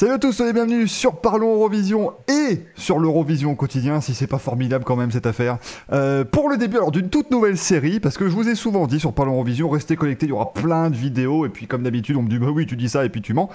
Salut 0.00 0.12
à 0.12 0.18
tous, 0.18 0.32
soyez 0.32 0.54
bienvenus 0.54 0.90
sur 0.90 1.16
Parlons 1.16 1.56
Eurovision 1.56 2.14
et 2.26 2.64
sur 2.74 2.98
l'Eurovision 2.98 3.54
quotidien, 3.54 4.00
si 4.00 4.14
c'est 4.14 4.26
pas 4.26 4.38
formidable 4.38 4.82
quand 4.82 4.96
même 4.96 5.10
cette 5.10 5.26
affaire. 5.26 5.58
Euh, 5.92 6.24
pour 6.24 6.48
le 6.48 6.56
début 6.56 6.78
alors 6.78 6.90
d'une 6.90 7.10
toute 7.10 7.30
nouvelle 7.30 7.58
série, 7.58 8.00
parce 8.00 8.16
que 8.16 8.26
je 8.26 8.34
vous 8.34 8.48
ai 8.48 8.54
souvent 8.54 8.86
dit 8.86 8.98
sur 8.98 9.12
Parlons 9.12 9.34
Eurovision, 9.34 9.68
restez 9.68 9.96
connectés, 9.96 10.24
il 10.24 10.30
y 10.30 10.32
aura 10.32 10.54
plein 10.54 10.88
de 10.88 10.96
vidéos, 10.96 11.44
et 11.44 11.50
puis 11.50 11.66
comme 11.66 11.82
d'habitude 11.82 12.16
on 12.16 12.22
me 12.22 12.30
dit 12.30 12.38
bah 12.38 12.46
oui 12.50 12.64
tu 12.64 12.76
dis 12.76 12.88
ça 12.88 13.04
et 13.04 13.10
puis 13.10 13.20
tu 13.20 13.34
mens. 13.34 13.50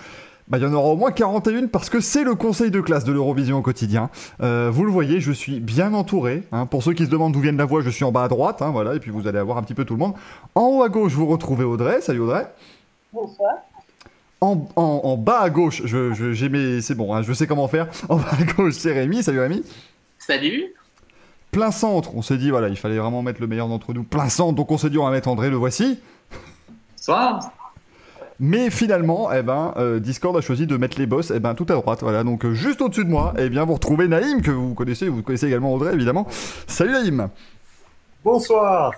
Bah, 0.48 0.59
il 0.59 0.63
y 0.63 0.68
en 0.68 0.73
aura 0.73 0.89
au 0.89 0.95
moins 0.95 1.12
41 1.12 1.66
parce 1.66 1.89
que 1.89 2.00
c'est 2.00 2.23
le 2.23 2.36
conseil 2.36 2.70
de 2.70 2.80
classe 2.80 3.05
de 3.05 3.12
l'Eurovision 3.12 3.57
au 3.57 3.64
quotidien. 3.64 4.12
Euh, 4.43 4.70
vous 4.71 4.84
le 4.86 4.91
voyez, 4.91 5.21
je 5.21 5.32
suis 5.32 5.59
bien 5.59 5.96
entouré. 5.96 6.43
Hein. 6.52 6.68
Pour 6.68 6.84
ceux 6.84 6.93
qui 6.93 7.05
se 7.05 7.09
demandent 7.09 7.34
d'où 7.34 7.39
vient 7.39 7.54
la 7.54 7.66
voix, 7.66 7.82
je 7.82 7.89
suis 7.89 8.04
en 8.04 8.12
bas 8.12 8.23
à 8.23 8.27
droite, 8.27 8.62
hein, 8.62 8.70
voilà, 8.70 8.93
et 8.93 9.00
puis 9.00 9.09
vous 9.09 9.27
allez 9.27 9.39
avoir 9.39 9.57
un 9.57 9.64
petit 9.64 9.73
peu 9.73 9.84
tout 9.84 9.96
le 9.96 10.00
monde. 10.00 10.14
En 10.54 10.68
haut 10.68 10.84
à 10.84 10.89
gauche, 10.89 11.14
vous 11.14 11.25
retrouvez 11.25 11.64
Audrey. 11.64 12.02
Salut 12.02 12.20
Audrey. 12.20 12.46
Bonsoir. 13.12 13.50
En, 14.45 14.67
en- 14.76 15.02
en 15.04 15.17
bas 15.17 15.40
à 15.41 15.49
gauche, 15.49 15.81
je, 15.85 16.13
je- 16.13 16.34
j'ai 16.34 16.49
mes- 16.49 16.81
c'est 16.81 16.95
bon, 16.95 17.13
hein, 17.13 17.22
je 17.23 17.34
sais 17.34 17.48
comment 17.48 17.67
faire. 17.67 17.88
En 18.09 18.17
bas 18.17 18.26
à 18.40 18.44
gauche, 18.44 18.73
c'est 18.73 18.91
Rémi. 18.94 19.23
Salut 19.23 19.40
Rémi. 19.40 19.63
Salut 20.20 20.63
Plein 21.52 21.71
centre, 21.71 22.16
on 22.16 22.21
s'est 22.21 22.38
dit, 22.38 22.49
voilà, 22.52 22.68
il 22.70 22.76
fallait 22.76 22.98
vraiment 22.98 23.21
mettre 23.21 23.40
le 23.41 23.48
meilleur 23.48 23.68
d'entre 23.70 23.94
nous. 23.94 24.04
Plein 24.04 24.27
centre, 24.30 24.54
donc 24.54 24.71
on 24.71 24.77
s'est 24.77 24.90
dit, 24.90 24.98
on 24.98 25.05
va 25.05 25.12
mettre 25.12 25.30
André, 25.30 25.49
le 25.49 25.55
voici. 25.55 25.99
Bonsoir 26.98 27.40
Mais 28.40 28.70
finalement, 28.70 29.31
eh 29.31 29.41
ben, 29.41 29.73
euh, 29.77 29.99
Discord 29.99 30.35
a 30.35 30.41
choisi 30.41 30.68
de 30.68 30.76
mettre 30.76 30.99
les 30.99 31.05
boss 31.05 31.32
eh 31.34 31.40
ben, 31.40 31.54
tout 31.55 31.66
à 31.70 31.73
droite. 31.76 31.99
Voilà, 32.02 32.23
donc 32.26 32.43
euh, 32.46 32.54
juste 32.54 32.82
au-dessus 32.82 33.05
de 33.05 33.09
moi, 33.09 33.34
eh 33.38 33.49
bien, 33.49 33.63
vous 33.63 33.73
retrouvez 33.76 34.07
Naïm, 34.09 34.41
que 34.41 34.52
vous 34.52 34.73
connaissez, 34.73 35.07
vous 35.07 35.21
connaissez 35.23 35.48
également 35.48 35.73
Audrey, 35.73 35.93
évidemment. 35.93 36.27
Salut 36.68 36.91
Naïm 36.91 37.30
Bonsoir. 38.23 38.91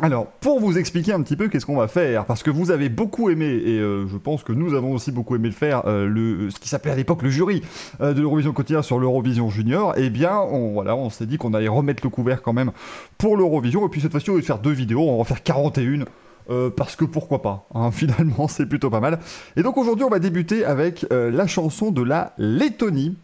Alors, 0.00 0.26
pour 0.40 0.58
vous 0.58 0.78
expliquer 0.78 1.12
un 1.12 1.20
petit 1.22 1.36
peu 1.36 1.48
qu'est-ce 1.48 1.66
qu'on 1.66 1.76
va 1.76 1.86
faire, 1.86 2.24
parce 2.24 2.42
que 2.42 2.50
vous 2.50 2.70
avez 2.70 2.88
beaucoup 2.88 3.28
aimé, 3.28 3.44
et 3.44 3.78
euh, 3.78 4.06
je 4.08 4.16
pense 4.16 4.42
que 4.42 4.52
nous 4.52 4.72
avons 4.74 4.92
aussi 4.92 5.12
beaucoup 5.12 5.36
aimé 5.36 5.48
le 5.48 5.54
faire, 5.54 5.82
euh, 5.86 6.06
le, 6.06 6.50
ce 6.50 6.58
qui 6.58 6.68
s'appelait 6.70 6.92
à 6.92 6.96
l'époque 6.96 7.22
le 7.22 7.28
jury 7.28 7.62
euh, 8.00 8.14
de 8.14 8.20
l'Eurovision 8.22 8.52
quotidien 8.52 8.80
sur 8.80 8.98
l'Eurovision 8.98 9.50
Junior, 9.50 9.92
eh 9.98 10.08
bien, 10.08 10.38
on, 10.38 10.72
voilà, 10.72 10.96
on 10.96 11.10
s'est 11.10 11.26
dit 11.26 11.36
qu'on 11.36 11.52
allait 11.52 11.68
remettre 11.68 12.02
le 12.04 12.08
couvert 12.08 12.40
quand 12.40 12.54
même 12.54 12.72
pour 13.18 13.36
l'Eurovision, 13.36 13.86
et 13.86 13.90
puis 13.90 14.00
cette 14.00 14.12
fois-ci, 14.12 14.30
au 14.30 14.36
lieu 14.36 14.40
de 14.40 14.46
faire 14.46 14.60
deux 14.60 14.72
vidéos, 14.72 15.02
on 15.02 15.16
va 15.16 15.20
en 15.20 15.24
faire 15.24 15.42
41. 15.42 16.06
euh, 16.50 16.70
parce 16.70 16.96
que 16.96 17.04
pourquoi 17.04 17.42
pas, 17.42 17.66
hein, 17.74 17.90
finalement 17.92 18.48
c'est 18.48 18.66
plutôt 18.66 18.90
pas 18.90 19.00
mal. 19.00 19.18
Et 19.56 19.62
donc 19.62 19.76
aujourd'hui 19.76 20.04
on 20.04 20.10
va 20.10 20.18
débuter 20.18 20.64
avec 20.64 21.06
euh, 21.12 21.30
la 21.30 21.46
chanson 21.46 21.90
de 21.90 22.02
la 22.02 22.32
Lettonie 22.38 23.16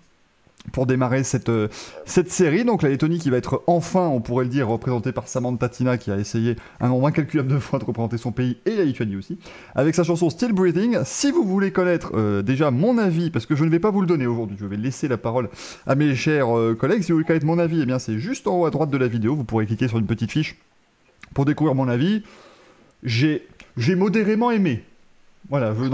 pour 0.73 0.87
démarrer 0.87 1.25
cette, 1.25 1.49
euh, 1.49 1.69
cette 2.05 2.31
série. 2.31 2.65
Donc 2.65 2.83
la 2.83 2.89
Lettonie 2.89 3.19
qui 3.19 3.31
va 3.31 3.37
être 3.37 3.63
enfin, 3.67 4.07
on 4.09 4.21
pourrait 4.21 4.45
le 4.45 4.51
dire, 4.51 4.69
représentée 4.69 5.13
par 5.13 5.29
Samantha 5.29 5.69
Tina 5.69 5.99
qui 5.99 6.11
a 6.11 6.17
essayé 6.17 6.57
un 6.81 6.89
nombre 6.89 7.07
incalculable 7.07 7.49
de 7.49 7.59
fois 7.59 7.79
de 7.79 7.85
représenter 7.85 8.19
son 8.19 8.33
pays 8.33 8.57
et 8.67 8.77
la 8.77 8.85
Lituanie 8.85 9.17
aussi, 9.17 9.39
avec 9.75 9.95
sa 9.95 10.05
chanson 10.05 10.31
Still 10.31 10.53
Breathing. 10.53 10.99
Si 11.05 11.31
vous 11.31 11.45
voulez 11.45 11.73
connaître 11.73 12.13
euh, 12.15 12.43
déjà 12.43 12.71
mon 12.71 12.99
avis, 12.99 13.31
parce 13.31 13.47
que 13.47 13.57
je 13.57 13.65
ne 13.65 13.71
vais 13.71 13.81
pas 13.81 13.91
vous 13.91 14.01
le 14.01 14.07
donner 14.07 14.27
aujourd'hui, 14.27 14.57
je 14.61 14.67
vais 14.67 14.77
laisser 14.77 15.09
la 15.09 15.19
parole 15.19 15.49
à 15.87 15.95
mes 15.95 16.15
chers 16.15 16.57
euh, 16.57 16.75
collègues. 16.75 17.03
Si 17.03 17.13
vous 17.13 17.17
voulez 17.17 17.27
connaître 17.27 17.47
mon 17.47 17.59
avis, 17.59 17.83
eh 17.83 17.87
bien 17.87 17.99
c'est 17.99 18.19
juste 18.19 18.47
en 18.47 18.61
haut 18.61 18.67
à 18.67 18.71
droite 18.71 18.91
de 18.91 18.99
la 18.99 19.09
vidéo, 19.09 19.35
vous 19.35 19.45
pourrez 19.45 19.67
cliquer 19.67 19.89
sur 19.89 19.99
une 19.99 20.07
petite 20.07 20.33
fiche 20.33 20.57
pour 21.35 21.45
découvrir 21.45 21.75
mon 21.75 21.89
avis. 21.89 22.23
J'ai 23.03 23.47
j'ai 23.77 23.95
modérément 23.95 24.51
aimé. 24.51 24.83
Voilà, 25.51 25.73
je 25.75 25.89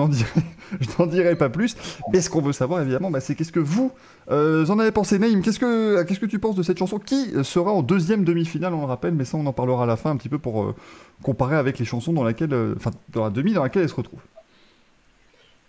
n'en 0.98 1.06
dirai, 1.06 1.36
pas 1.36 1.48
plus. 1.48 1.77
Mais 2.12 2.20
ce 2.20 2.28
qu'on 2.28 2.42
veut 2.42 2.52
savoir, 2.52 2.80
évidemment, 2.80 3.10
bah, 3.10 3.20
c'est 3.20 3.36
qu'est-ce 3.36 3.52
que 3.52 3.61
vous 3.61 3.92
euh, 4.30 4.66
en 4.66 4.78
avez 4.80 4.91
pensé. 4.91 5.19
Naïm, 5.19 5.42
qu'est-ce 5.42 5.61
que, 5.61 6.27
tu 6.27 6.38
penses 6.41 6.56
de 6.56 6.62
cette 6.64 6.78
chanson 6.78 6.98
qui 6.98 7.33
sera 7.44 7.72
en 7.72 7.83
deuxième 7.83 8.24
demi-finale, 8.24 8.74
on 8.74 8.80
le 8.80 8.86
rappelle, 8.86 9.14
mais 9.14 9.24
ça, 9.24 9.36
on 9.36 9.46
en 9.46 9.52
parlera 9.52 9.84
à 9.84 9.86
la 9.86 9.96
fin 9.96 10.11
un 10.11 10.16
petit 10.16 10.28
peu 10.28 10.38
pour 10.38 10.62
euh, 10.62 10.74
comparer 11.22 11.56
avec 11.56 11.78
les 11.78 11.84
chansons 11.84 12.12
dans 12.12 12.24
laquelle, 12.24 12.52
euh, 12.52 12.74
dans 13.11 13.22
la 13.22 13.30
demi 13.30 13.52
dans 13.52 13.62
laquelle 13.62 13.83
elle 13.83 13.88
se 13.88 13.94
retrouve. 13.94 14.20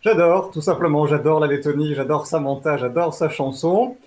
J'adore, 0.02 0.50
tout 0.52 0.62
simplement, 0.62 1.06
j'adore 1.06 1.40
la 1.40 1.48
Lettonie, 1.48 1.94
j'adore 1.94 2.26
Samantha, 2.26 2.78
j'adore 2.78 3.14
sa 3.14 3.30
chanson. 3.30 3.98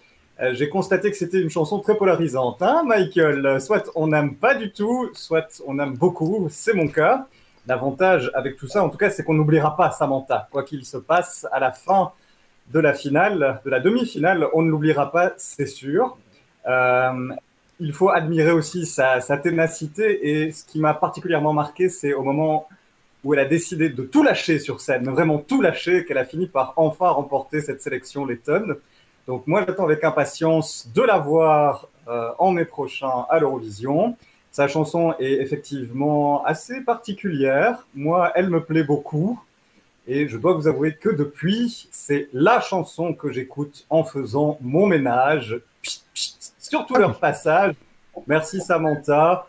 J'ai 0.53 0.69
constaté 0.69 1.11
que 1.11 1.17
c'était 1.17 1.41
une 1.41 1.51
chanson 1.51 1.81
très 1.81 1.97
polarisante, 1.97 2.63
hein, 2.63 2.85
Michael? 2.86 3.61
Soit 3.61 3.91
on 3.97 4.07
n'aime 4.07 4.36
pas 4.36 4.55
du 4.55 4.70
tout, 4.70 5.11
soit 5.13 5.61
on 5.67 5.81
aime 5.81 5.97
beaucoup, 5.97 6.47
c'est 6.48 6.75
mon 6.75 6.86
cas. 6.86 7.27
L'avantage 7.68 8.30
avec 8.33 8.56
tout 8.56 8.67
ça, 8.67 8.83
en 8.83 8.89
tout 8.89 8.96
cas, 8.96 9.11
c'est 9.11 9.23
qu'on 9.23 9.34
n'oubliera 9.34 9.77
pas 9.77 9.90
Samantha. 9.90 10.48
Quoi 10.51 10.62
qu'il 10.62 10.86
se 10.86 10.96
passe 10.96 11.46
à 11.52 11.61
la 11.61 11.70
fin 11.70 12.12
de 12.73 12.80
la 12.80 12.95
finale, 12.95 13.61
de 13.62 13.70
la 13.70 13.79
demi-finale, 13.79 14.48
on 14.55 14.62
ne 14.62 14.70
l'oubliera 14.70 15.12
pas, 15.12 15.34
c'est 15.36 15.67
sûr. 15.67 16.17
Euh, 16.67 17.28
il 17.78 17.92
faut 17.92 18.08
admirer 18.08 18.52
aussi 18.52 18.86
sa, 18.86 19.20
ténacité 19.36 20.46
et 20.46 20.51
ce 20.51 20.64
qui 20.64 20.80
m'a 20.80 20.95
particulièrement 20.95 21.52
marqué, 21.52 21.90
c'est 21.90 22.14
au 22.14 22.23
moment 22.23 22.68
où 23.23 23.34
elle 23.34 23.40
a 23.40 23.45
décidé 23.45 23.90
de 23.90 24.02
tout 24.02 24.23
lâcher 24.23 24.58
sur 24.58 24.80
scène, 24.80 25.08
vraiment 25.11 25.39
tout 25.39 25.61
lâcher, 25.61 26.07
qu'elle 26.07 26.18
a 26.18 26.24
fini 26.24 26.46
par 26.46 26.73
enfin 26.77 27.11
remporter 27.11 27.61
cette 27.61 27.83
sélection 27.83 28.24
lettonne. 28.24 28.77
Donc 29.27 29.46
moi, 29.46 29.62
j'attends 29.67 29.84
avec 29.84 30.02
impatience 30.05 30.90
de 30.95 31.02
la 31.02 31.18
voir 31.18 31.89
euh, 32.08 32.30
en 32.39 32.52
mai 32.52 32.64
prochain 32.64 33.27
à 33.28 33.39
l'Eurovision. 33.39 34.17
Sa 34.51 34.67
chanson 34.67 35.14
est 35.19 35.35
effectivement 35.35 36.45
assez 36.45 36.81
particulière. 36.81 37.86
Moi, 37.95 38.33
elle 38.35 38.51
me 38.51 38.63
plaît 38.63 38.83
beaucoup. 38.83 39.41
Et 40.07 40.27
je 40.27 40.39
dois 40.39 40.55
vous 40.55 40.67
avouer 40.67 40.95
que 40.97 41.11
depuis, 41.11 41.89
c'est 41.91 42.29
la 42.33 42.61
chanson 42.61 43.13
que 43.13 43.31
j'écoute 43.31 43.85
en 43.91 44.05
faisant 44.05 44.58
mon 44.63 44.87
ménage, 44.87 45.61
Pchit, 45.83 46.03
pchit, 46.14 46.53
sur 46.58 46.87
tout 46.87 46.95
leur 46.95 47.19
passage. 47.19 47.75
Merci 48.27 48.61
Samantha. 48.61 49.47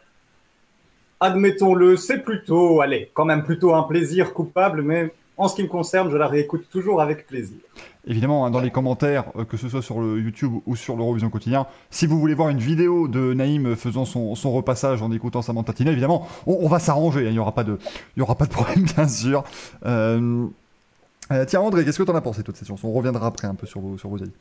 Admettons-le, 1.21 1.97
c'est 1.97 2.19
plutôt, 2.19 2.81
allez, 2.81 3.09
quand 3.13 3.25
même 3.25 3.43
plutôt 3.43 3.73
un 3.73 3.83
plaisir 3.83 4.33
coupable, 4.33 4.81
mais 4.81 5.13
en 5.39 5.47
ce 5.47 5.55
qui 5.55 5.63
me 5.63 5.67
concerne, 5.67 6.11
je 6.11 6.17
la 6.17 6.27
réécoute 6.27 6.69
toujours 6.69 7.01
avec 7.01 7.25
plaisir. 7.25 7.57
Évidemment, 8.05 8.45
hein, 8.45 8.51
dans 8.51 8.59
les 8.59 8.71
commentaires, 8.71 9.25
euh, 9.37 9.45
que 9.45 9.57
ce 9.57 9.69
soit 9.69 9.81
sur 9.81 9.99
le 9.99 10.19
YouTube 10.19 10.53
ou 10.65 10.75
sur 10.75 10.95
l'Eurovision 10.95 11.29
quotidien, 11.29 11.65
si 11.89 12.05
vous 12.07 12.19
voulez 12.19 12.33
voir 12.33 12.49
une 12.49 12.59
vidéo 12.59 13.07
de 13.07 13.33
Naïm 13.33 13.75
faisant 13.75 14.05
son, 14.05 14.35
son 14.35 14.51
repassage 14.51 15.01
en 15.01 15.11
écoutant 15.11 15.41
Samantha 15.41 15.73
Tina, 15.73 15.91
évidemment, 15.91 16.27
on, 16.45 16.59
on 16.61 16.67
va 16.67 16.79
s'arranger, 16.79 17.21
hein, 17.21 17.29
il 17.29 17.33
n'y 17.33 17.39
aura, 17.39 17.53
pas 17.53 17.63
de- 17.63 17.79
il 18.15 18.19
y 18.19 18.21
aura 18.21 18.35
pas 18.35 18.45
de 18.45 18.51
problème, 18.51 18.83
bien 18.95 19.07
sûr. 19.07 19.43
Euh, 19.85 20.45
euh, 21.31 21.45
tiens, 21.45 21.61
André, 21.61 21.85
qu'est-ce 21.85 21.97
que 21.99 22.03
tu 22.03 22.11
en 22.11 22.15
as 22.15 22.21
pensé, 22.21 22.43
toute 22.43 22.57
cette 22.57 22.67
chanson? 22.67 22.87
On 22.87 22.93
reviendra 22.93 23.27
après 23.27 23.47
un 23.47 23.55
peu 23.55 23.67
sur 23.67 23.81
vos, 23.81 23.97
sur 23.97 24.09
vos 24.09 24.21
avis. 24.21 24.31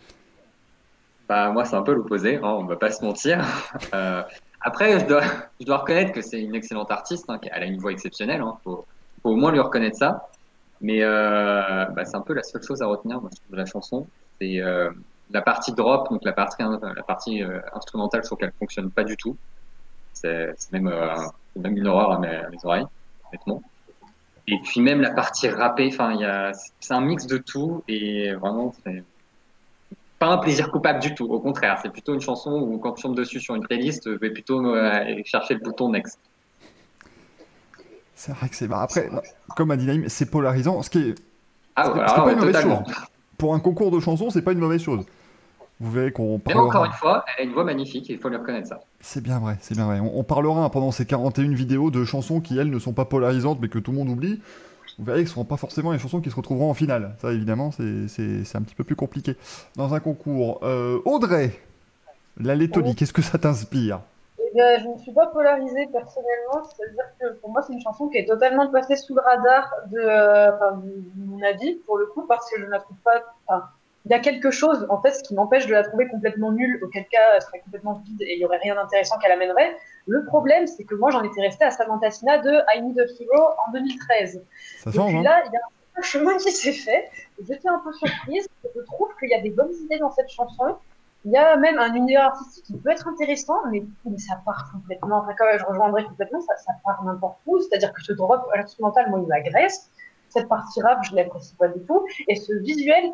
Bah 1.28 1.50
moi 1.50 1.66
c'est 1.66 1.76
un 1.76 1.82
peu 1.82 1.92
l'opposé, 1.92 2.36
hein, 2.36 2.56
on 2.58 2.64
va 2.64 2.76
pas 2.76 2.90
se 2.90 3.04
mentir. 3.04 3.44
Euh, 3.94 4.22
après 4.60 4.98
je 4.98 5.06
dois, 5.06 5.22
je 5.60 5.66
dois 5.66 5.78
reconnaître 5.78 6.12
que 6.12 6.20
c'est 6.22 6.40
une 6.40 6.54
excellente 6.54 6.90
artiste, 6.90 7.26
hein, 7.28 7.38
elle 7.52 7.62
a 7.62 7.66
une 7.66 7.78
voix 7.78 7.92
exceptionnelle, 7.92 8.40
hein, 8.40 8.56
faut, 8.64 8.84
faut 9.22 9.30
au 9.30 9.36
moins 9.36 9.52
lui 9.52 9.60
reconnaître 9.60 9.96
ça. 9.98 10.28
Mais 10.80 11.02
euh, 11.02 11.84
bah, 11.86 12.04
c'est 12.04 12.16
un 12.16 12.20
peu 12.20 12.34
la 12.34 12.42
seule 12.42 12.62
chose 12.62 12.82
à 12.82 12.86
retenir 12.86 13.20
moi, 13.20 13.30
de 13.50 13.56
la 13.56 13.66
chanson, 13.66 14.06
c'est 14.40 14.60
euh, 14.60 14.90
la 15.30 15.42
partie 15.42 15.72
drop, 15.72 16.10
donc 16.10 16.24
la 16.24 16.32
partie, 16.32 16.62
la 16.62 17.02
partie 17.02 17.42
euh, 17.42 17.60
instrumentale, 17.74 18.22
je 18.22 18.28
trouve 18.28 18.38
qu'elle 18.38 18.52
fonctionne 18.58 18.90
pas 18.90 19.04
du 19.04 19.16
tout. 19.16 19.36
C'est 20.12 20.54
même, 20.72 20.88
euh, 20.88 21.14
même 21.56 21.76
une 21.76 21.86
horreur 21.86 22.12
à 22.12 22.18
mes, 22.18 22.40
oreilles, 22.64 22.86
honnêtement. 23.28 23.62
Et 24.46 24.58
puis 24.64 24.80
même 24.80 25.00
la 25.00 25.10
partie 25.10 25.48
rappée, 25.48 25.90
enfin 25.92 26.16
c'est 26.80 26.94
un 26.94 27.02
mix 27.02 27.26
de 27.26 27.36
tout 27.36 27.84
et 27.86 28.32
vraiment 28.32 28.72
c'est 28.82 29.04
pas 30.18 30.26
un 30.26 30.38
plaisir 30.38 30.70
coupable 30.70 31.00
du 31.00 31.14
tout. 31.14 31.26
Au 31.26 31.40
contraire, 31.40 31.78
c'est 31.82 31.90
plutôt 31.90 32.14
une 32.14 32.20
chanson 32.20 32.52
où 32.52 32.78
quand 32.78 32.92
tu 32.92 33.02
tombes 33.02 33.16
dessus 33.16 33.40
sur 33.40 33.54
une 33.54 33.62
playlist, 33.62 34.10
je 34.10 34.18
vais 34.18 34.30
plutôt 34.30 34.64
euh, 34.64 35.22
chercher 35.24 35.54
le 35.54 35.60
bouton 35.60 35.90
next. 35.90 36.18
C'est 38.18 38.32
vrai 38.32 38.48
que 38.48 38.56
c'est. 38.56 38.66
bah, 38.66 38.80
après, 38.82 39.08
non, 39.12 39.22
comme 39.56 39.70
a 39.70 39.76
dit 39.76 39.86
Naïm, 39.86 40.08
c'est 40.08 40.26
polarisant, 40.26 40.82
ce 40.82 40.90
qui 40.90 40.98
est. 40.98 41.14
Ah 41.76 41.92
ouais, 41.92 42.00
alors, 42.00 42.14
pas 42.16 42.24
ouais, 42.26 42.32
une 42.32 42.40
mauvaise 42.40 42.60
chose. 42.60 42.78
Pour 43.38 43.54
un 43.54 43.60
concours 43.60 43.92
de 43.92 44.00
chansons, 44.00 44.30
c'est 44.30 44.42
pas 44.42 44.50
une 44.50 44.58
mauvaise 44.58 44.82
chose. 44.82 45.04
Vous 45.78 45.92
verrez 45.92 46.10
qu'on 46.10 46.40
parlera. 46.40 46.66
encore 46.66 46.84
une 46.86 46.90
fois, 46.92 47.24
elle 47.28 47.44
a 47.44 47.46
une 47.46 47.54
voix 47.54 47.62
magnifique, 47.62 48.08
il 48.08 48.18
faut 48.18 48.28
lui 48.28 48.36
reconnaître 48.36 48.66
ça. 48.66 48.80
C'est 49.00 49.22
bien 49.22 49.38
vrai, 49.38 49.56
c'est 49.60 49.76
bien 49.76 49.86
vrai. 49.86 50.00
On, 50.00 50.18
on 50.18 50.24
parlera 50.24 50.64
hein, 50.64 50.68
pendant 50.68 50.90
ces 50.90 51.06
41 51.06 51.54
vidéos 51.54 51.92
de 51.92 52.04
chansons 52.04 52.40
qui, 52.40 52.58
elles, 52.58 52.70
ne 52.70 52.78
sont 52.80 52.92
pas 52.92 53.04
polarisantes, 53.04 53.60
mais 53.62 53.68
que 53.68 53.78
tout 53.78 53.92
le 53.92 53.98
monde 53.98 54.08
oublie. 54.08 54.40
Vous 54.98 55.04
verrez 55.04 55.20
que 55.22 55.26
ce 55.28 55.30
ne 55.30 55.34
seront 55.34 55.44
pas 55.44 55.56
forcément 55.56 55.92
les 55.92 56.00
chansons 56.00 56.20
qui 56.20 56.30
se 56.30 56.34
retrouveront 56.34 56.68
en 56.68 56.74
finale. 56.74 57.14
Ça, 57.22 57.32
évidemment, 57.32 57.70
c'est- 57.70 58.08
c'est 58.08 58.42
c'est 58.42 58.58
un 58.58 58.62
petit 58.62 58.74
peu 58.74 58.82
plus 58.82 58.96
compliqué 58.96 59.36
dans 59.76 59.94
un 59.94 60.00
concours. 60.00 60.58
Euh, 60.64 60.98
Audrey, 61.04 61.56
la 62.40 62.56
Lettonie, 62.56 62.96
qu'est-ce 62.96 63.12
que 63.12 63.22
ça 63.22 63.38
t'inspire? 63.38 64.00
Eh 64.48 64.54
bien, 64.54 64.78
je 64.78 64.88
ne 64.88 64.96
suis 64.96 65.12
pas 65.12 65.26
polarisée 65.26 65.86
personnellement, 65.92 66.64
c'est-à-dire 66.64 67.04
que 67.20 67.34
pour 67.40 67.50
moi, 67.50 67.60
c'est 67.62 67.74
une 67.74 67.82
chanson 67.82 68.08
qui 68.08 68.16
est 68.16 68.26
totalement 68.26 68.66
passée 68.70 68.96
sous 68.96 69.14
le 69.14 69.20
radar 69.20 69.70
de, 69.90 69.98
euh, 69.98 70.54
enfin, 70.54 70.82
mon 71.16 71.42
avis, 71.42 71.74
pour 71.86 71.98
le 71.98 72.06
coup, 72.06 72.26
parce 72.26 72.50
que 72.50 72.58
je 72.58 72.64
ne 72.64 72.70
la 72.70 72.78
trouve 72.78 72.96
pas. 73.04 73.22
Enfin, 73.46 73.68
il 74.06 74.12
y 74.12 74.14
a 74.14 74.20
quelque 74.20 74.50
chose, 74.50 74.86
en 74.88 75.02
fait, 75.02 75.10
ce 75.10 75.22
qui 75.22 75.34
m'empêche 75.34 75.66
de 75.66 75.72
la 75.72 75.82
trouver 75.82 76.08
complètement 76.08 76.50
nulle, 76.50 76.82
auquel 76.82 77.06
cas 77.08 77.34
elle 77.34 77.42
serait 77.42 77.60
complètement 77.60 78.00
vide 78.06 78.22
et 78.22 78.34
il 78.34 78.38
n'y 78.38 78.44
aurait 78.46 78.58
rien 78.58 78.74
d'intéressant 78.74 79.18
qu'elle 79.18 79.32
amènerait. 79.32 79.76
Le 80.06 80.24
problème, 80.24 80.66
c'est 80.66 80.84
que 80.84 80.94
moi, 80.94 81.10
j'en 81.10 81.22
étais 81.22 81.42
restée 81.42 81.66
à 81.66 81.70
Samantha 81.70 82.08
Tina 82.08 82.38
de 82.38 82.62
I 82.74 82.80
Need 82.80 82.98
a 83.00 83.02
Hero 83.02 83.50
en 83.66 83.72
2013. 83.72 84.42
Ça 84.78 84.90
change, 84.90 85.12
Depuis 85.12 85.18
hein 85.18 85.22
là, 85.22 85.42
il 85.46 85.52
y 85.52 85.56
a 85.56 85.60
un 85.96 86.02
chemin 86.02 86.38
qui 86.38 86.50
s'est 86.52 86.72
fait. 86.72 87.10
J'étais 87.46 87.68
un 87.68 87.80
peu 87.80 87.92
surprise. 87.92 88.48
Je 88.74 88.80
trouve 88.82 89.10
qu'il 89.18 89.28
y 89.28 89.34
a 89.34 89.40
des 89.42 89.50
bonnes 89.50 89.74
idées 89.84 89.98
dans 89.98 90.10
cette 90.10 90.30
chanson. 90.30 90.76
Il 91.24 91.32
y 91.32 91.36
a 91.36 91.56
même 91.56 91.78
un 91.78 91.94
univers 91.94 92.26
artistique 92.26 92.64
qui 92.64 92.76
peut 92.76 92.90
être 92.90 93.08
intéressant, 93.08 93.56
mais, 93.70 93.82
ça 94.18 94.40
part 94.44 94.70
complètement. 94.72 95.18
Enfin, 95.18 95.34
quand 95.36 95.46
même, 95.46 95.58
je 95.58 95.64
rejoindrai 95.64 96.04
complètement, 96.04 96.40
ça, 96.40 96.56
ça 96.56 96.72
part 96.84 97.02
n'importe 97.04 97.38
où. 97.46 97.60
C'est-à-dire 97.60 97.92
que 97.92 98.02
ce 98.02 98.12
drop 98.12 98.40
à 98.52 98.58
l'instrumental, 98.58 99.10
moi, 99.10 99.20
il 99.20 99.26
m'agresse. 99.26 99.90
Cette 100.28 100.48
partie 100.48 100.80
rap, 100.80 101.02
je 101.04 101.14
l'apprécie 101.14 101.54
pas 101.56 101.68
du 101.68 101.80
tout. 101.86 102.06
Et 102.28 102.36
ce 102.36 102.52
visuel, 102.54 103.12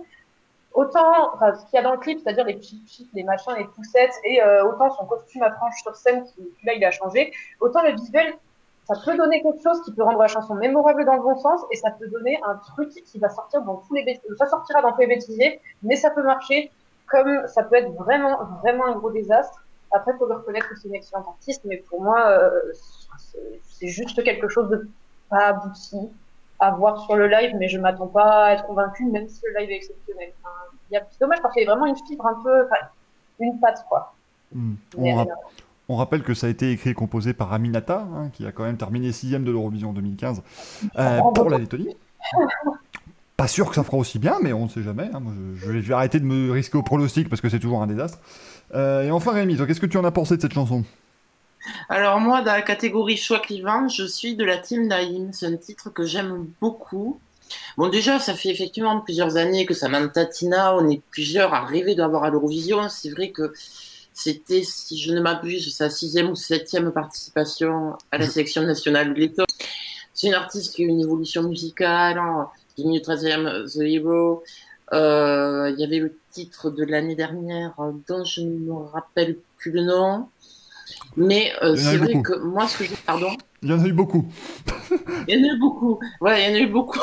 autant 0.75 1.35
enfin, 1.35 1.55
ce 1.55 1.65
qu'il 1.67 1.77
y 1.77 1.79
a 1.79 1.83
dans 1.83 1.93
le 1.93 1.99
clip, 1.99 2.21
c'est-à-dire 2.21 2.45
les 2.45 2.55
petits 2.55 2.83
chips, 2.87 3.09
les 3.15 3.23
machins, 3.23 3.55
les 3.56 3.65
poussettes, 3.65 4.15
et 4.25 4.43
euh, 4.43 4.67
autant 4.67 4.91
son 4.91 5.06
costume 5.06 5.43
à 5.43 5.53
franges 5.53 5.81
sur 5.83 5.95
scène, 5.97 6.25
qui 6.25 6.43
là 6.65 6.75
il 6.75 6.85
a 6.85 6.91
changé, 6.91 7.33
autant 7.61 7.83
le 7.83 7.93
visuel, 7.93 8.35
ça 8.87 8.95
peut 9.03 9.17
donner 9.17 9.43
quelque 9.43 9.62
chose 9.62 9.81
qui 9.83 9.93
peut 9.93 10.03
rendre 10.03 10.19
la 10.19 10.29
chanson 10.29 10.55
mémorable 10.56 11.05
dans 11.06 11.15
le 11.15 11.23
bon 11.23 11.37
sens, 11.37 11.62
et 11.71 11.77
ça 11.77 11.91
peut 11.93 12.09
donner 12.09 12.39
un 12.47 12.56
truc 12.56 12.91
qui 12.91 13.19
va 13.19 13.31
sortir 13.31 13.62
dans 13.62 13.77
tous 13.77 13.95
les 13.95 14.05
bêtisiers. 14.05 14.37
Ça 14.37 14.47
sortira 14.47 14.83
dans 14.83 14.93
tous 14.93 15.01
les 15.01 15.06
bêtisiers, 15.06 15.61
mais 15.83 15.97
ça 15.97 16.11
peut 16.11 16.23
marcher, 16.23 16.71
comme 17.15 17.47
ça 17.47 17.63
peut 17.63 17.77
être 17.77 17.93
vraiment, 17.93 18.39
vraiment 18.63 18.87
un 18.87 18.97
gros 18.97 19.11
désastre. 19.11 19.63
Après, 19.93 20.13
il 20.13 20.19
faut 20.19 20.27
le 20.27 20.35
reconnaître 20.35 20.69
que 20.69 20.77
c'est 20.77 20.89
une 20.89 20.95
excellente 20.95 21.29
artiste, 21.29 21.63
mais 21.65 21.77
pour 21.89 22.03
moi, 22.03 22.29
euh, 22.29 22.51
c'est 23.63 23.89
juste 23.89 24.23
quelque 24.25 24.49
chose 24.49 24.69
de 24.69 24.89
pas 25.31 25.49
abouti 25.49 25.99
à 26.59 26.73
voir 26.73 27.01
sur 27.05 27.15
le 27.17 27.29
live, 27.29 27.55
mais 27.59 27.69
je 27.69 27.79
m'attends 27.79 28.09
pas 28.09 28.47
à 28.47 28.53
être 28.55 28.67
convaincue, 28.67 29.05
même 29.07 29.29
si 29.29 29.41
le 29.45 29.61
live 29.61 29.71
est 29.71 29.77
exceptionnel. 29.77 30.33
c'est 30.91 31.21
dommage 31.21 31.41
parce 31.43 31.55
qu'il 31.55 31.65
y 31.65 31.67
a 31.67 31.71
vraiment 31.71 31.87
une 31.87 31.97
fibre 32.09 32.27
un 32.27 32.43
peu, 32.43 32.69
une 33.41 33.59
patte, 33.61 33.85
quoi. 33.89 34.15
Hmm. 34.53 34.75
On, 35.89 35.97
rappelle 35.97 36.23
que 36.23 36.33
ça 36.33 36.47
a 36.47 36.51
été 36.51 36.71
écrit 36.71 36.91
et 36.91 36.95
composé 36.95 37.35
par 37.35 37.53
Aminata, 37.53 38.07
hein, 38.15 38.31
qui 38.33 38.47
a 38.47 38.53
quand 38.53 38.65
même 38.65 38.77
terminé 38.77 39.13
sixième 39.13 39.45
de 39.45 39.53
l'Eurovision 39.53 39.93
2015 39.93 40.43
euh, 40.97 41.21
pour 41.35 41.51
la 41.51 41.59
Lettonie. 41.59 41.95
Pas 43.37 43.49
sûr 43.49 43.69
que 43.69 43.75
ça 43.75 43.83
fera 43.83 43.97
aussi 43.97 44.19
bien, 44.19 44.39
mais 44.41 44.53
on 44.53 44.65
ne 44.65 44.71
sait 44.71 44.83
jamais. 44.83 45.11
Hein. 45.13 45.23
je, 45.57 45.71
vais 45.71 45.95
arrêter 45.95 46.21
de 46.21 46.25
me 46.25 46.53
risquer 46.53 46.79
au 46.79 46.83
pronostic 46.83 47.29
parce 47.29 47.41
que 47.41 47.49
c'est 47.49 47.59
toujours 47.59 47.83
un 47.83 47.87
désastre. 47.89 48.19
Euh, 48.75 49.03
et 49.03 49.11
enfin, 49.11 49.33
Rémi, 49.33 49.57
qu'est-ce 49.57 49.81
que 49.81 49.87
tu 49.87 49.97
en 49.97 50.05
as 50.05 50.13
pensé 50.13 50.37
de 50.37 50.43
cette 50.43 50.55
chanson? 50.55 50.85
Alors 51.89 52.21
moi, 52.21 52.43
dans 52.43 52.53
la 52.53 52.63
catégorie 52.63 53.17
choix 53.17 53.41
clivant, 53.41 53.89
je 53.89 54.05
suis 54.05 54.37
de 54.37 54.45
la 54.45 54.59
team 54.59 54.87
Naïm. 54.87 55.33
C'est 55.33 55.47
un 55.47 55.57
titre 55.57 55.91
que 55.91 56.05
j'aime 56.05 56.47
beaucoup. 56.61 57.19
Bon, 57.77 57.89
déjà, 57.89 58.19
ça 58.19 58.35
fait 58.35 58.51
effectivement 58.51 59.01
plusieurs 59.01 59.37
années 59.37 59.67
que 59.67 59.75
Samantha 59.75 60.27
Tina, 60.27 60.77
on 60.77 60.89
est 60.89 61.03
plusieurs 61.11 61.55
à 61.55 61.65
rêver 61.65 61.95
d'avoir 61.95 62.25
à 62.25 62.31
l'Eurovision. 62.31 62.89
C'est 62.89 63.11
vrai 63.11 63.31
que 63.31 63.53
c'était, 64.13 64.63
si 64.63 64.99
je 64.99 65.13
ne 65.13 65.21
m'abuse, 65.21 65.75
sa 65.75 65.91
sixième 65.91 66.31
ou 66.31 66.37
septième 66.37 66.93
participation 66.93 67.97
à 68.13 68.19
la 68.19 68.29
sélection 68.29 68.63
nationale 68.63 69.13
de 69.13 69.31
C'est 70.13 70.29
une 70.29 70.35
artiste 70.35 70.75
qui 70.75 70.85
a 70.85 70.87
une 70.87 71.01
évolution 71.01 71.43
musicale, 71.43 72.19
hein, 72.19 72.49
qui 72.76 72.82
est 72.97 73.06
13e 73.06 73.73
The 73.73 73.82
Hero. 73.82 74.43
Euh, 74.93 75.71
il 75.75 75.81
y 75.81 75.85
avait 75.85 75.99
le 75.99 76.17
titre 76.31 76.71
de 76.71 76.85
l'année 76.85 77.15
dernière 77.15 77.75
dont 78.06 78.25
je 78.25 78.43
ne 78.43 78.59
me 78.59 78.75
rappelle 78.75 79.38
plus 79.56 79.71
le 79.71 79.82
nom. 79.82 80.29
Mais 81.17 81.53
euh, 81.62 81.76
c'est 81.76 81.97
vrai 81.97 82.21
que 82.23 82.38
moi, 82.38 82.67
ce 82.69 82.79
que 82.79 82.85
je. 82.85 82.94
Pardon? 83.06 83.37
Il 83.62 83.71
y 83.71 83.73
en 83.73 83.82
a 83.82 83.87
eu 83.87 83.93
beaucoup. 83.93 84.26
il 85.29 85.35
y 85.35 85.41
en 85.41 85.50
a 85.50 85.55
eu 85.55 85.59
beaucoup. 85.59 85.99
Ouais, 86.21 86.43
il 86.43 86.50
y 86.50 86.53
en 86.53 86.56
a 86.56 86.61
eu 86.61 86.71
beaucoup. 86.71 87.00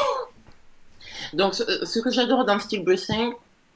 Donc, 1.34 1.56
ce, 1.56 2.00
que 2.00 2.12
j'adore 2.12 2.46
dans 2.46 2.60
Steel 2.60 2.84
Blessing, 2.84 3.32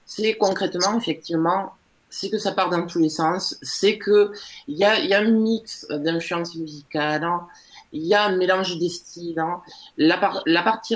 c'est 0.05 0.35
concrètement, 0.35 0.97
effectivement, 0.97 1.71
c'est 2.09 2.29
que 2.29 2.37
ça 2.37 2.51
part 2.51 2.69
dans 2.69 2.85
tous 2.85 2.99
les 2.99 3.09
sens. 3.09 3.57
C'est 3.61 3.97
qu'il 3.97 4.29
y 4.67 4.83
a, 4.83 4.99
y 4.99 5.13
a 5.13 5.19
un 5.19 5.31
mix 5.31 5.87
d'influences 5.89 6.55
musicales, 6.55 7.23
hein. 7.23 7.47
il 7.91 8.03
y 8.03 8.13
a 8.13 8.25
un 8.25 8.35
mélange 8.35 8.77
des 8.77 8.89
styles. 8.89 9.39
Hein. 9.39 9.61
La, 9.97 10.17
par, 10.17 10.43
la 10.45 10.61
partie 10.61 10.95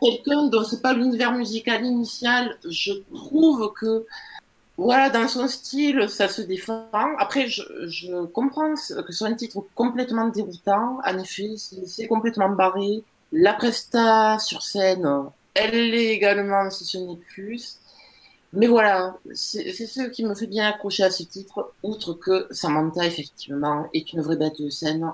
quelqu'un 0.00 0.46
dont 0.48 0.64
c'est 0.64 0.82
pas 0.82 0.92
l'univers 0.92 1.32
musical 1.32 1.84
initial, 1.84 2.56
je 2.68 2.92
trouve 3.12 3.72
que 3.78 4.06
voilà, 4.78 5.10
dans 5.10 5.26
son 5.26 5.48
style, 5.48 6.08
ça 6.08 6.28
se 6.28 6.40
défend. 6.40 6.86
Après, 7.18 7.48
je, 7.48 8.24
comprends 8.26 8.74
que 8.74 8.80
ce 8.80 9.12
soit 9.12 9.26
un 9.26 9.34
titre 9.34 9.64
complètement 9.74 10.28
déroutant. 10.28 10.98
En 11.04 11.18
effet, 11.18 11.54
c'est 11.84 12.06
complètement 12.06 12.50
barré. 12.50 13.02
La 13.32 13.54
presta 13.54 14.38
sur 14.38 14.62
scène, 14.62 15.06
elle 15.54 15.90
l'est 15.90 16.14
également, 16.14 16.70
si 16.70 16.84
ce 16.84 16.96
n'est 16.96 17.16
plus. 17.16 17.78
Mais 18.52 18.68
voilà, 18.68 19.16
c'est 19.34 19.72
ce 19.72 20.08
qui 20.08 20.24
me 20.24 20.34
fait 20.34 20.46
bien 20.46 20.68
accrocher 20.68 21.02
à 21.02 21.10
ce 21.10 21.24
titre, 21.24 21.72
outre 21.82 22.14
que 22.14 22.46
Samantha, 22.52 23.04
effectivement, 23.04 23.88
est 23.92 24.12
une 24.12 24.22
vraie 24.22 24.36
bête 24.36 24.62
de 24.62 24.70
scène 24.70 25.10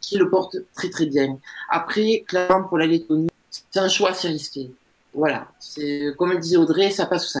qui 0.00 0.16
le 0.18 0.28
porte 0.28 0.56
très 0.74 0.90
très 0.90 1.06
bien. 1.06 1.38
Après, 1.70 2.24
clairement, 2.28 2.68
pour 2.68 2.76
la 2.76 2.86
Lettonie, 2.86 3.27
c'est 3.70 3.80
un 3.80 3.88
choix 3.88 4.10
assez 4.10 4.28
risqué. 4.28 4.70
Voilà, 5.14 5.48
c'est 5.58 6.12
comme 6.16 6.32
le 6.32 6.38
disait 6.38 6.56
Audrey, 6.56 6.90
ça 6.90 7.06
passe 7.06 7.26
ou 7.26 7.28
ça 7.30 7.40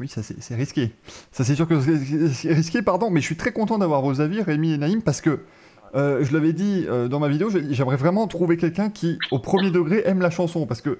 oui, 0.00 0.08
ça 0.08 0.22
c'est 0.22 0.54
risqué. 0.54 0.92
Ça 1.32 1.44
c'est 1.44 1.54
sûr 1.54 1.66
que 1.66 1.80
c'est 2.32 2.52
risqué, 2.52 2.82
pardon, 2.82 3.10
mais 3.10 3.20
je 3.20 3.26
suis 3.26 3.36
très 3.36 3.52
content 3.52 3.78
d'avoir 3.78 4.02
vos 4.02 4.20
avis, 4.20 4.42
Rémi 4.42 4.72
et 4.72 4.78
Naïm, 4.78 5.02
parce 5.02 5.20
que 5.20 5.40
euh, 5.94 6.22
je 6.24 6.32
l'avais 6.32 6.52
dit 6.52 6.84
euh, 6.88 7.08
dans 7.08 7.18
ma 7.18 7.28
vidéo, 7.28 7.50
j'aimerais 7.70 7.96
vraiment 7.96 8.26
trouver 8.26 8.56
quelqu'un 8.56 8.90
qui, 8.90 9.18
au 9.30 9.38
premier 9.38 9.70
degré, 9.70 10.02
aime 10.04 10.20
la 10.20 10.30
chanson, 10.30 10.66
parce 10.66 10.80
que 10.80 10.98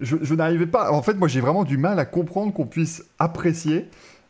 je, 0.00 0.34
n'arrivais 0.34 0.66
pas. 0.66 0.92
En 0.92 1.02
fait, 1.02 1.14
moi 1.14 1.28
j'ai 1.28 1.40
vraiment 1.40 1.64
du 1.64 1.78
mal 1.78 1.98
à 1.98 2.04
comprendre 2.04 2.52
qu'on 2.52 2.66
puisse 2.66 3.04
apprécier. 3.18 3.88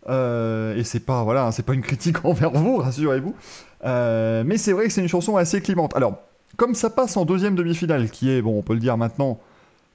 Euh, 0.08 0.76
et 0.76 0.84
c'est 0.84 1.00
pas 1.00 1.24
voilà, 1.24 1.50
c'est 1.50 1.64
pas 1.64 1.74
une 1.74 1.82
critique 1.82 2.18
envers 2.24 2.52
vous, 2.52 2.76
rassurez-vous. 2.76 3.34
mais 3.82 4.58
c'est 4.58 4.72
vrai 4.72 4.86
que 4.86 4.92
c'est 4.92 5.02
une 5.02 5.08
chanson 5.08 5.36
assez 5.36 5.60
clivante. 5.60 5.96
Alors, 5.96 6.22
comme 6.56 6.74
ça 6.74 6.90
passe 6.90 7.16
en 7.16 7.24
deuxième 7.24 7.54
demi-finale, 7.54 8.10
qui 8.10 8.30
est 8.30 8.42
bon, 8.42 8.58
on 8.58 8.62
peut 8.62 8.74
le 8.74 8.80
dire 8.80 8.96
maintenant, 8.96 9.38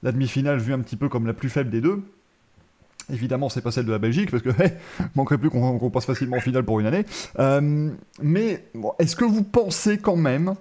la 0.02 0.12
demi-finale 0.12 0.58
vue 0.58 0.72
un 0.72 0.80
petit 0.80 0.96
peu 0.96 1.08
comme 1.08 1.26
la 1.26 1.32
plus 1.32 1.48
faible 1.48 1.70
des 1.70 1.80
deux. 1.80 2.02
Évidemment, 3.12 3.48
c'est 3.48 3.60
pas 3.60 3.72
celle 3.72 3.86
de 3.86 3.92
la 3.92 3.98
Belgique, 3.98 4.30
parce 4.30 4.42
que 4.42 4.50
hey, 4.62 4.72
manquerait 5.14 5.38
plus 5.38 5.50
qu'on 5.50 5.90
passe 5.90 6.06
facilement 6.06 6.36
en 6.36 6.40
finale 6.40 6.64
pour 6.64 6.80
une 6.80 6.86
année. 6.86 7.04
Euh, 7.38 7.90
mais 8.20 8.64
est-ce 8.98 9.16
que 9.16 9.24
vous 9.24 9.42
pensez 9.42 9.98
quand 9.98 10.16
même 10.16 10.54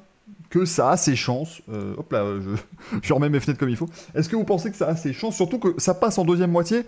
que 0.49 0.65
ça 0.65 0.91
a 0.91 0.97
ses 0.97 1.15
chances 1.15 1.61
euh, 1.69 1.95
Hop 1.97 2.11
là, 2.11 2.25
je, 2.41 2.97
je, 3.01 3.13
remets 3.13 3.29
mes 3.29 3.39
fenêtres 3.39 3.59
comme 3.59 3.69
il 3.69 3.77
faut. 3.77 3.89
Est-ce 4.15 4.27
que 4.27 4.35
vous 4.35 4.43
pensez 4.43 4.69
que 4.69 4.77
ça 4.77 4.87
a 4.87 4.95
ses 4.95 5.13
chances 5.13 5.35
Surtout 5.35 5.59
que 5.59 5.79
ça 5.79 5.93
passe 5.93 6.17
en 6.17 6.25
deuxième 6.25 6.51
moitié, 6.51 6.83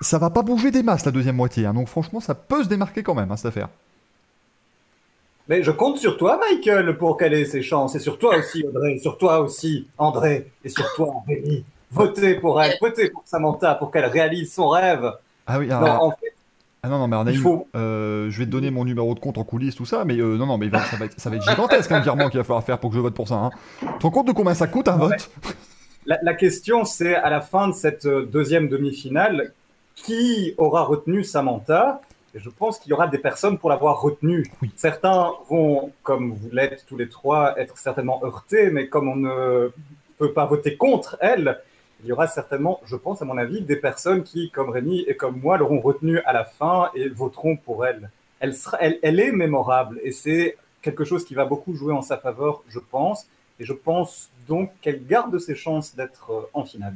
ça 0.00 0.18
va 0.18 0.30
pas 0.30 0.42
bouger 0.42 0.70
des 0.70 0.82
masses 0.82 1.04
la 1.04 1.12
deuxième 1.12 1.36
moitié. 1.36 1.66
Hein. 1.66 1.74
donc 1.74 1.88
franchement, 1.88 2.20
ça 2.20 2.34
peut 2.34 2.62
se 2.62 2.68
démarquer 2.68 3.02
quand 3.02 3.14
même, 3.14 3.30
hein, 3.30 3.36
cette 3.36 3.46
affaire. 3.46 3.68
Mais 5.48 5.62
je 5.62 5.70
compte 5.70 5.98
sur 5.98 6.16
toi, 6.16 6.38
Michael, 6.50 6.96
pour 6.96 7.16
qu'elle 7.16 7.34
ait 7.34 7.44
ses 7.44 7.62
chances. 7.62 7.94
Et 7.94 8.00
sur 8.00 8.18
toi 8.18 8.36
aussi, 8.36 8.64
Audrey. 8.66 8.98
Sur 8.98 9.16
toi 9.16 9.40
aussi, 9.40 9.86
André. 9.96 10.50
Et 10.64 10.68
sur 10.68 10.92
toi, 10.94 11.14
Rémi. 11.26 11.64
Votez 11.90 12.34
pour 12.34 12.60
elle, 12.60 12.76
votez 12.80 13.10
pour 13.10 13.22
Samantha 13.24 13.76
pour 13.76 13.92
qu'elle 13.92 14.06
réalise 14.06 14.52
son 14.52 14.68
rêve. 14.68 15.12
Ah 15.46 15.58
oui, 15.58 15.70
alors, 15.70 16.02
en 16.02 16.10
fait, 16.10 16.34
ah 16.86 16.88
non, 16.88 17.08
non, 17.08 17.24
mais 17.24 17.32
il 17.32 17.38
faut... 17.38 17.66
Euh, 17.74 18.30
je 18.30 18.38
vais 18.38 18.44
te 18.44 18.50
donner 18.50 18.70
mon 18.70 18.84
numéro 18.84 19.12
de 19.14 19.18
compte 19.18 19.38
en 19.38 19.44
coulisses, 19.44 19.74
tout 19.74 19.86
ça, 19.86 20.04
mais 20.04 20.18
euh, 20.18 20.36
non, 20.36 20.46
non, 20.46 20.56
mais 20.56 20.70
ça, 20.70 20.96
va 20.96 21.06
être, 21.06 21.18
ça 21.18 21.30
va 21.30 21.36
être 21.36 21.48
gigantesque 21.48 21.90
un 21.90 21.98
virement 21.98 22.28
qu'il 22.28 22.38
va 22.38 22.44
falloir 22.44 22.62
faire 22.62 22.78
pour 22.78 22.90
que 22.90 22.96
je 22.96 23.00
vote 23.00 23.14
pour 23.14 23.26
ça. 23.26 23.34
Hein. 23.34 23.50
Tu 23.80 23.86
te 23.86 24.02
rends 24.04 24.10
compte 24.10 24.28
de 24.28 24.32
combien 24.32 24.54
ça 24.54 24.68
coûte 24.68 24.86
un 24.86 24.96
vote? 24.96 25.30
La, 26.06 26.18
la, 26.22 26.34
question, 26.34 26.84
c'est 26.84 27.16
à 27.16 27.28
la 27.28 27.40
fin 27.40 27.66
de 27.66 27.72
cette 27.72 28.06
euh, 28.06 28.24
deuxième 28.24 28.68
demi-finale, 28.68 29.52
qui 29.96 30.54
aura 30.58 30.84
retenu 30.84 31.24
Samantha? 31.24 32.00
Et 32.36 32.38
je 32.38 32.50
pense 32.50 32.78
qu'il 32.78 32.90
y 32.90 32.92
aura 32.92 33.08
des 33.08 33.18
personnes 33.18 33.56
pour 33.56 33.70
l'avoir 33.70 34.02
retenu. 34.02 34.44
Certains 34.76 35.32
vont, 35.48 35.90
comme 36.02 36.34
vous 36.34 36.50
l'êtes 36.52 36.84
tous 36.86 36.98
les 36.98 37.08
trois, 37.08 37.58
être 37.58 37.78
certainement 37.78 38.22
heurtés, 38.22 38.70
mais 38.70 38.88
comme 38.88 39.08
on 39.08 39.16
ne 39.16 39.70
peut 40.18 40.32
pas 40.32 40.44
voter 40.44 40.76
contre 40.76 41.16
elle, 41.20 41.62
il 42.02 42.08
y 42.10 42.12
aura 42.12 42.26
certainement, 42.26 42.80
je 42.84 42.94
pense 42.94 43.22
à 43.22 43.24
mon 43.24 43.38
avis, 43.38 43.62
des 43.62 43.76
personnes 43.76 44.22
qui, 44.22 44.50
comme 44.50 44.68
Rémi 44.68 45.00
et 45.08 45.16
comme 45.16 45.40
moi, 45.40 45.56
l'auront 45.56 45.80
retenue 45.80 46.20
à 46.26 46.34
la 46.34 46.44
fin 46.44 46.90
et 46.94 47.08
voteront 47.08 47.56
pour 47.56 47.86
elle. 47.86 48.10
Elle, 48.38 48.54
sera, 48.54 48.76
elle, 48.82 48.98
elle 49.02 49.18
est 49.18 49.32
mémorable 49.32 49.98
et 50.02 50.12
c'est 50.12 50.58
quelque 50.82 51.04
chose 51.04 51.24
qui 51.24 51.34
va 51.34 51.46
beaucoup 51.46 51.74
jouer 51.74 51.94
en 51.94 52.02
sa 52.02 52.18
faveur, 52.18 52.62
je 52.68 52.78
pense. 52.78 53.26
Et 53.58 53.64
je 53.64 53.72
pense 53.72 54.30
donc 54.46 54.70
qu'elle 54.82 55.06
garde 55.06 55.38
ses 55.38 55.54
chances 55.54 55.96
d'être 55.96 56.30
euh, 56.30 56.50
en 56.52 56.64
finale. 56.64 56.94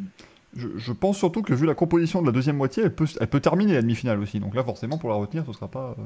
Je, 0.55 0.93
pense 0.93 1.17
surtout 1.17 1.43
que 1.43 1.55
vu 1.55 1.65
la 1.67 1.75
composition 1.75 2.21
de 2.21 2.27
la 2.27 2.33
deuxième 2.33 2.57
moitié, 2.57 2.83
elle 2.83 2.95
peut, 2.95 3.07
elle 3.21 3.29
peut 3.29 3.41
terminer 3.41 3.75
la 3.75 3.83
demi-finale 3.83 4.19
aussi. 4.21 4.41
Donc 4.41 4.55
là, 4.55 4.65
forcément, 4.65 4.99
pour 4.99 5.11
la 5.11 5.17
retenir, 5.17 5.45
ce 5.47 5.53
sera 5.53 5.69
pas, 5.69 5.95
euh, 5.99 6.03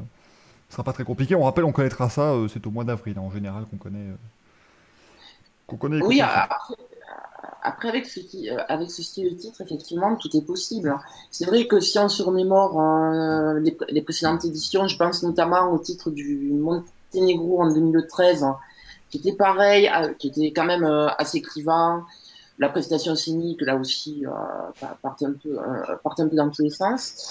sera 0.69 0.85
pas 0.85 0.93
très 0.93 1.05
compliqué. 1.05 1.35
On 1.35 1.45
rappelle, 1.45 1.65
on 1.65 1.73
connaîtra 1.73 2.11
ça, 2.11 2.33
euh, 2.33 2.49
c'est 2.49 2.67
au 2.67 2.71
mois 2.71 2.85
d'avril 2.85 3.15
hein, 3.17 3.23
en 3.23 3.31
général 3.31 3.65
qu'on 3.71 3.79
connaît. 3.79 4.07
qu'on 5.67 5.77
connaît 5.77 6.03
oui, 6.03 6.21
après, 7.65 7.89
avec 7.89 8.07
ce, 8.07 8.21
euh, 8.21 8.59
avec 8.69 8.91
ce 8.91 9.03
style 9.03 9.31
de 9.31 9.35
titre, 9.35 9.61
effectivement, 9.63 10.17
tout 10.17 10.35
est 10.37 10.43
possible. 10.43 10.95
C'est 11.31 11.47
vrai 11.47 11.67
que 11.67 11.81
si 11.81 11.99
on 11.99 12.11
se 12.11 12.23
remémore 12.23 12.81
euh, 12.81 13.59
les, 13.89 14.03
précédentes 14.03 14.45
éditions, 14.45 14.87
je 14.87 14.97
pense 14.99 15.23
notamment 15.23 15.73
au 15.73 15.79
titre 15.79 16.11
du 16.11 16.53
Monténégro 16.53 17.63
en 17.63 17.73
2013, 17.73 18.45
hein, 18.45 18.59
qui 19.11 19.19
était 19.19 19.33
pareil, 19.33 19.89
euh, 19.89 20.13
qui 20.19 20.29
était 20.29 20.53
quand 20.53 20.67
même 20.67 20.85
assez 21.19 21.41
clivant. 21.41 22.05
La 22.59 22.69
prestation 22.69 23.17
scénique, 23.17 23.61
là 23.63 23.77
aussi, 23.77 24.25
partait, 25.03 25.27
un 25.27 25.33
peu, 25.33 25.59
partait 26.05 26.23
un 26.23 26.29
peu 26.29 26.37
dans 26.37 26.51
tous 26.51 26.63
les 26.63 26.71
sens. 26.71 27.29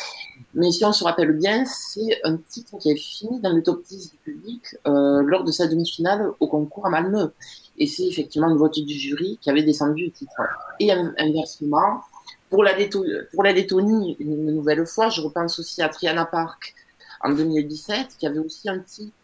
Mais 0.53 0.69
si 0.71 0.83
on 0.83 0.91
se 0.91 1.03
rappelle 1.03 1.31
bien, 1.31 1.63
c'est 1.65 2.19
un 2.25 2.37
titre 2.37 2.77
qui 2.77 2.91
a 2.91 2.95
fini 2.95 3.39
dans 3.39 3.53
le 3.53 3.63
top 3.63 3.83
10 3.85 4.11
du 4.11 4.17
public 4.17 4.75
lors 4.85 5.45
de 5.45 5.51
sa 5.51 5.67
demi-finale 5.67 6.29
au 6.41 6.47
concours 6.47 6.87
à 6.87 6.89
Malmö. 6.89 7.29
Et 7.77 7.87
c'est 7.87 8.05
effectivement 8.05 8.49
le 8.49 8.55
vote 8.55 8.77
du 8.77 8.93
jury 8.93 9.39
qui 9.41 9.49
avait 9.49 9.63
descendu 9.63 10.05
le 10.05 10.11
titre. 10.11 10.41
Et 10.81 10.91
inversement, 10.91 12.01
pour 12.49 12.63
la, 12.63 12.73
pour 13.33 13.43
Lettonie, 13.43 14.17
une 14.19 14.51
nouvelle 14.51 14.85
fois, 14.85 15.09
je 15.09 15.21
repense 15.21 15.57
aussi 15.57 15.81
à 15.81 15.89
Triana 15.89 16.25
Park 16.25 16.75
en 17.21 17.31
2017, 17.31 18.17
qui 18.19 18.27
avait 18.27 18.39
aussi 18.39 18.69
un 18.69 18.79
titre, 18.79 19.15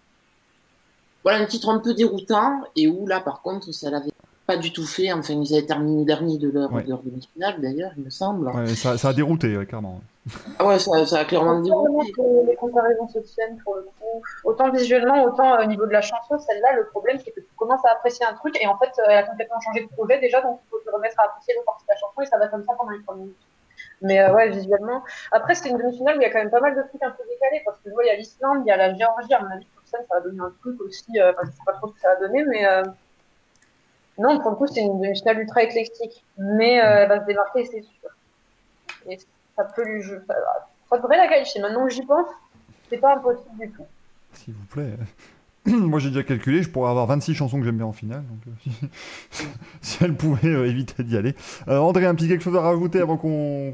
voilà, 1.24 1.40
un 1.40 1.46
titre 1.46 1.70
un 1.70 1.80
peu 1.80 1.94
déroutant, 1.94 2.62
et 2.76 2.88
où 2.88 3.06
là, 3.06 3.20
par 3.20 3.42
contre, 3.42 3.72
ça 3.74 3.92
l'avait 3.92 4.10
pas 4.50 4.58
du 4.58 4.74
tout 4.74 4.86
fait. 4.86 5.12
Enfin, 5.14 5.34
ils 5.34 5.54
avaient 5.54 5.66
terminé 5.66 6.06
dernier 6.06 6.38
de 6.38 6.50
leur, 6.50 6.72
Ouais. 6.74 6.84
de 6.84 6.90
leur 6.90 7.02
demi-finale, 7.04 7.56
d'ailleurs, 7.62 7.92
il 7.98 8.04
me 8.06 8.10
semble. 8.10 8.48
Ouais, 8.50 8.68
ça, 8.76 8.98
ça 8.98 9.10
a 9.10 9.14
dérouté, 9.14 9.56
ouais, 9.58 9.66
clairement. 9.66 10.02
Ah 10.60 10.66
ouais, 10.68 10.78
ça, 10.80 11.06
ça 11.06 11.20
a 11.20 11.26
clairement 11.26 11.60
dérouté. 11.62 12.12
que 12.12 12.22
les 12.50 12.56
comparaisons 12.56 13.08
se 13.08 13.20
tiennent 13.20 13.58
pour 13.64 13.76
le 13.76 13.84
coup. 13.84 14.22
Autant 14.44 14.70
visuellement, 14.72 15.24
autant 15.24 15.50
euh, 15.56 15.64
au 15.64 15.66
niveau 15.68 15.86
de 15.86 15.92
la 15.92 16.02
chanson, 16.02 16.38
celle-là, 16.40 16.74
le 16.76 16.86
problème, 16.88 17.18
c'est 17.24 17.32
que 17.32 17.40
tu 17.40 17.48
commences 17.58 17.84
à 17.86 17.92
apprécier 17.94 18.26
un 18.26 18.34
truc 18.34 18.54
et 18.62 18.68
en 18.68 18.78
fait, 18.78 18.92
euh, 19.00 19.06
elle 19.10 19.18
a 19.20 19.24
complètement 19.24 19.60
changé 19.62 19.82
de 19.86 19.90
projet 19.98 20.20
déjà, 20.20 20.42
donc 20.42 20.60
il 20.66 20.70
faut 20.70 20.80
te 20.86 20.90
remettre 20.96 21.20
à 21.20 21.26
apprécier 21.26 21.54
le 21.58 21.64
partie 21.66 21.86
de 21.86 21.90
la 21.94 21.98
chanson 21.98 22.22
et 22.22 22.26
ça 22.26 22.38
va 22.38 22.48
comme 22.48 22.64
ça 22.68 22.74
pendant 22.78 22.92
les 22.92 23.02
trois 23.04 23.16
minutes. 23.16 23.38
Mais 24.02 24.20
euh, 24.20 24.34
ouais, 24.36 24.50
visuellement. 24.50 25.04
Après, 25.32 25.56
c'est 25.56 25.70
une 25.70 25.78
demi-finale 25.78 26.18
où 26.18 26.22
il 26.22 26.24
y 26.24 26.28
a 26.28 26.32
quand 26.32 26.40
même 26.44 26.52
pas 26.52 26.60
mal 26.62 26.76
de 26.76 26.82
trucs 26.90 27.02
un 27.04 27.12
peu 27.12 27.24
décalés 27.30 27.62
parce 27.66 27.78
que 27.80 27.90
je 27.90 27.94
vois, 27.94 28.04
il 28.04 28.08
y 28.08 28.12
a 28.12 28.16
l'Islande, 28.16 28.60
il 28.66 28.70
y 28.70 28.72
a 28.72 28.78
la 28.78 28.94
Géorgie, 28.94 29.34
à 29.34 29.42
mon 29.42 29.50
avis, 29.52 29.66
scène, 29.86 30.02
ça 30.10 30.16
va 30.18 30.22
donner 30.22 30.42
un 30.42 30.54
truc 30.62 30.80
aussi. 30.82 31.06
euh, 31.20 31.32
Enfin, 31.32 31.42
je 31.46 31.52
sais 31.52 31.64
pas 31.66 31.74
trop 31.74 31.88
ce 31.88 31.94
que 31.94 32.00
ça 32.02 32.10
va 32.14 32.28
donner, 32.28 32.44
mais. 32.46 32.66
euh, 32.68 32.84
Non, 34.20 34.40
pour 34.42 34.52
le 34.52 34.58
coup, 34.58 34.68
c'est 34.68 34.82
une 34.82 35.00
demi-finale 35.00 35.40
ultra 35.40 35.64
éclectique. 35.64 36.24
Mais 36.38 36.80
euh, 36.80 37.04
elle 37.04 37.10
va 37.10 37.22
se 37.22 37.26
démarquer, 37.26 37.66
c'est 37.66 37.82
sûr. 37.82 38.10
Et 39.10 39.18
ça 39.56 39.64
peut 39.64 39.86
lui 39.86 40.02
jouer. 40.02 40.18
Ça, 40.28 40.98
la 41.08 41.28
qualifier. 41.28 41.62
Maintenant 41.62 41.86
que 41.86 41.94
j'y 41.94 42.06
pense, 42.06 42.28
c'est 42.90 42.98
pas 42.98 43.16
impossible 43.16 43.58
du 43.60 43.70
tout. 43.72 43.86
S'il 44.34 44.54
vous 44.54 44.66
plaît. 44.66 44.94
Moi, 45.66 46.00
j'ai 46.00 46.10
déjà 46.10 46.24
calculé, 46.24 46.64
je 46.64 46.70
pourrais 46.70 46.90
avoir 46.90 47.06
26 47.08 47.34
chansons 47.34 47.60
que 47.60 47.66
j'aime 47.66 47.78
bien 47.78 47.86
en 47.86 47.94
finale. 47.94 48.24
Donc, 48.24 48.40
euh, 48.48 48.88
si, 49.82 50.04
elle 50.04 50.16
pouvait 50.16 50.50
euh, 50.50 50.68
éviter 50.68 51.04
d'y 51.04 51.16
aller. 51.16 51.36
André, 51.68 52.06
un 52.06 52.16
petit 52.16 52.28
quelque 52.28 52.44
chose 52.44 52.58
à 52.58 52.62
rajouter 52.62 53.00
avant 53.00 53.18
qu'on. 53.18 53.74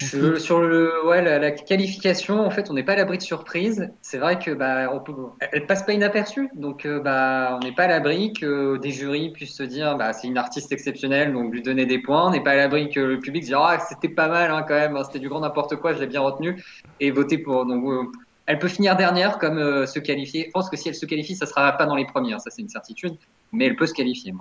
Je- 0.00 0.36
sur 0.38 0.60
le, 0.60 1.06
ouais, 1.06 1.22
la, 1.22 1.38
la 1.38 1.52
qualification, 1.52 2.40
en 2.40 2.50
fait, 2.50 2.70
on 2.70 2.74
n'est 2.74 2.82
pas 2.82 2.94
à 2.94 2.96
l'abri 2.96 3.18
de 3.18 3.22
surprise. 3.22 3.88
C'est 4.00 4.18
vrai 4.18 4.38
que 4.38 4.50
bah, 4.50 4.90
on 4.92 5.00
peut, 5.00 5.14
elle 5.52 5.66
passe 5.66 5.84
pas 5.84 5.92
inaperçue, 5.92 6.48
donc 6.54 6.86
euh, 6.86 6.98
bah, 7.00 7.56
on 7.60 7.64
n'est 7.64 7.74
pas 7.74 7.84
à 7.84 7.88
l'abri 7.88 8.32
que 8.32 8.78
des 8.78 8.90
jurys 8.90 9.30
puissent 9.30 9.56
se 9.56 9.62
dire, 9.62 9.96
bah, 9.96 10.12
c'est 10.12 10.26
une 10.26 10.38
artiste 10.38 10.72
exceptionnelle, 10.72 11.32
donc 11.32 11.52
lui 11.52 11.62
donner 11.62 11.86
des 11.86 12.00
points. 12.00 12.26
On 12.26 12.30
n'est 12.30 12.42
pas 12.42 12.52
à 12.52 12.56
l'abri 12.56 12.88
que 12.90 12.98
le 12.98 13.20
public 13.20 13.44
se 13.44 13.48
dise, 13.48 13.56
ah, 13.58 13.78
c'était 13.88 14.08
pas 14.08 14.28
mal 14.28 14.50
hein, 14.50 14.64
quand 14.66 14.74
même, 14.74 14.96
hein, 14.96 15.04
c'était 15.04 15.20
du 15.20 15.28
grand 15.28 15.40
n'importe 15.40 15.76
quoi, 15.76 15.92
je 15.92 16.00
l'ai 16.00 16.06
bien 16.08 16.20
retenu, 16.20 16.60
et 16.98 17.10
voter 17.12 17.38
pour. 17.38 17.64
Donc, 17.66 17.84
euh, 17.86 18.04
elle 18.46 18.58
peut 18.58 18.68
finir 18.68 18.96
dernière 18.96 19.38
comme 19.38 19.58
euh, 19.58 19.86
se 19.86 20.00
qualifier. 20.00 20.46
Je 20.46 20.50
pense 20.50 20.68
que 20.68 20.76
si 20.76 20.88
elle 20.88 20.96
se 20.96 21.06
qualifie, 21.06 21.36
ça 21.36 21.46
sera 21.46 21.70
pas 21.76 21.86
dans 21.86 21.94
les 21.96 22.06
premiers, 22.06 22.32
hein, 22.32 22.38
ça 22.40 22.50
c'est 22.50 22.62
une 22.62 22.68
certitude, 22.68 23.16
mais 23.52 23.66
elle 23.66 23.76
peut 23.76 23.86
se 23.86 23.94
qualifier. 23.94 24.32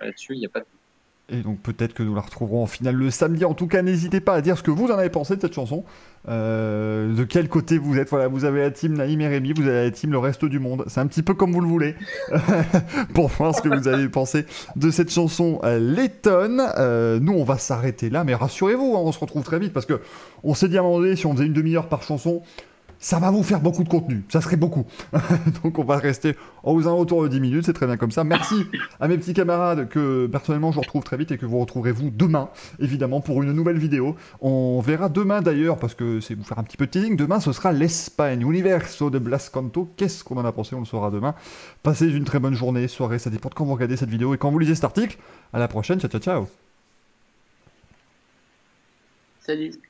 Là-dessus, 0.00 0.34
il 0.34 0.40
n'y 0.40 0.46
a 0.46 0.48
pas 0.48 0.60
de 0.60 0.66
Et 1.30 1.42
donc 1.42 1.60
peut-être 1.60 1.92
que 1.92 2.02
nous 2.02 2.14
la 2.14 2.22
retrouverons 2.22 2.62
en 2.62 2.66
finale 2.66 2.94
le 2.94 3.10
samedi. 3.10 3.44
En 3.44 3.52
tout 3.52 3.66
cas, 3.66 3.82
n'hésitez 3.82 4.20
pas 4.20 4.32
à 4.32 4.40
dire 4.40 4.56
ce 4.56 4.62
que 4.62 4.70
vous 4.70 4.86
en 4.86 4.96
avez 4.96 5.10
pensé 5.10 5.36
de 5.36 5.42
cette 5.42 5.52
chanson. 5.52 5.84
Euh, 6.26 7.14
de 7.14 7.24
quel 7.24 7.48
côté 7.48 7.76
vous 7.76 7.98
êtes. 7.98 8.08
Voilà, 8.08 8.28
vous 8.28 8.46
avez 8.46 8.62
la 8.62 8.70
team 8.70 8.94
Naïm 8.94 9.20
et 9.20 9.28
Rémi, 9.28 9.52
vous 9.52 9.68
avez 9.68 9.84
la 9.84 9.90
team 9.90 10.10
le 10.10 10.18
reste 10.18 10.46
du 10.46 10.58
monde. 10.58 10.84
C'est 10.86 11.00
un 11.00 11.06
petit 11.06 11.22
peu 11.22 11.34
comme 11.34 11.52
vous 11.52 11.60
le 11.60 11.68
voulez. 11.68 11.96
Pour 13.14 13.28
voir 13.28 13.54
ce 13.54 13.60
que 13.60 13.68
vous 13.68 13.88
avez 13.88 14.08
pensé 14.08 14.46
de 14.76 14.90
cette 14.90 15.10
chanson 15.10 15.60
euh. 15.64 15.78
Euh, 16.26 17.20
nous, 17.20 17.34
on 17.34 17.44
va 17.44 17.58
s'arrêter 17.58 18.08
là, 18.08 18.24
mais 18.24 18.34
rassurez-vous, 18.34 18.94
hein, 18.96 19.00
on 19.04 19.12
se 19.12 19.18
retrouve 19.18 19.42
très 19.42 19.58
vite 19.58 19.74
parce 19.74 19.86
que 19.86 20.00
on 20.44 20.54
s'est 20.54 20.68
dit 20.68 20.78
si 21.14 21.26
on 21.26 21.34
faisait 21.34 21.46
une 21.46 21.52
demi-heure 21.52 21.88
par 21.88 22.02
chanson, 22.02 22.42
ça 22.98 23.18
va 23.18 23.30
vous 23.30 23.42
faire 23.42 23.60
beaucoup 23.60 23.84
de 23.84 23.88
contenu. 23.88 24.24
Ça 24.28 24.40
serait 24.40 24.56
beaucoup. 24.56 24.84
Donc 25.62 25.78
on 25.78 25.84
va 25.84 25.96
rester 25.96 26.36
aux 26.64 26.86
alentours 26.86 27.22
de 27.22 27.28
10 27.28 27.40
minutes, 27.40 27.66
c'est 27.66 27.72
très 27.72 27.86
bien 27.86 27.96
comme 27.96 28.10
ça. 28.10 28.24
Merci 28.24 28.66
à 29.00 29.08
mes 29.08 29.16
petits 29.16 29.34
camarades 29.34 29.88
que 29.88 30.26
personnellement 30.26 30.72
je 30.72 30.80
retrouve 30.80 31.04
très 31.04 31.16
vite 31.16 31.30
et 31.30 31.38
que 31.38 31.46
vous 31.46 31.58
retrouverez 31.58 31.92
vous 31.92 32.10
demain, 32.10 32.48
évidemment, 32.78 33.20
pour 33.20 33.42
une 33.42 33.52
nouvelle 33.52 33.78
vidéo. 33.78 34.16
On 34.40 34.80
verra 34.80 35.08
demain 35.08 35.42
d'ailleurs, 35.42 35.78
parce 35.78 35.94
que 35.94 36.20
c'est 36.20 36.34
vous 36.34 36.44
faire 36.44 36.58
un 36.58 36.64
petit 36.64 36.76
peu 36.76 36.86
de 36.86 36.90
teasing, 36.90 37.16
demain 37.16 37.40
ce 37.40 37.52
sera 37.52 37.72
l'Espagne, 37.72 38.42
Universo 38.42 39.10
de 39.10 39.18
Blas 39.18 39.50
Canto. 39.52 39.88
Qu'est-ce 39.96 40.24
qu'on 40.24 40.36
en 40.36 40.44
a 40.44 40.52
pensé? 40.52 40.74
On 40.74 40.80
le 40.80 40.86
saura 40.86 41.10
demain. 41.10 41.34
Passez 41.82 42.06
une 42.06 42.24
très 42.24 42.38
bonne 42.38 42.54
journée, 42.54 42.88
soirée, 42.88 43.18
ça 43.18 43.30
dépend 43.30 43.48
de 43.48 43.54
quand 43.54 43.64
vous 43.64 43.74
regardez 43.74 43.96
cette 43.96 44.10
vidéo 44.10 44.34
et 44.34 44.38
quand 44.38 44.50
vous 44.50 44.58
lisez 44.58 44.74
cet 44.74 44.84
article. 44.84 45.18
À 45.52 45.58
la 45.58 45.68
prochaine, 45.68 46.00
ciao 46.00 46.10
ciao 46.10 46.20
ciao 46.20 46.48
Salut. 49.40 49.87